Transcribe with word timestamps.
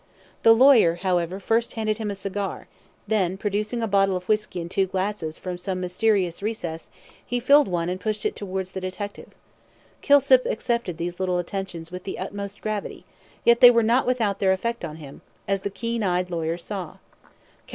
The 0.41 0.53
lawyer, 0.55 0.95
however, 0.95 1.39
first 1.39 1.73
handed 1.73 1.99
him 1.99 2.09
a 2.09 2.15
cigar, 2.15 2.61
and 2.61 2.67
then 3.07 3.37
producing 3.37 3.83
a 3.83 3.87
bottle 3.87 4.15
of 4.17 4.27
whisky 4.27 4.59
and 4.59 4.71
two 4.71 4.87
glasses 4.87 5.37
from 5.37 5.59
some 5.59 5.79
mysterious 5.79 6.41
recess, 6.41 6.89
he 7.23 7.39
filled 7.39 7.67
one 7.67 7.87
and 7.87 8.01
pushed 8.01 8.25
it 8.25 8.35
towards 8.35 8.71
the 8.71 8.81
detective. 8.81 9.29
Kilsip 10.01 10.47
accepted 10.47 10.97
these 10.97 11.19
little 11.19 11.37
attentions 11.37 11.91
with 11.91 12.03
the 12.03 12.17
utmost 12.17 12.61
gravity, 12.61 13.05
yet 13.45 13.59
they 13.59 13.69
were 13.69 13.83
not 13.83 14.07
without 14.07 14.39
their 14.39 14.53
effect 14.53 14.83
on 14.83 14.95
him, 14.95 15.21
as 15.47 15.61
the 15.61 15.69
keen 15.69 16.01
eyed 16.01 16.31
lawyer 16.31 16.57
saw. 16.57 16.97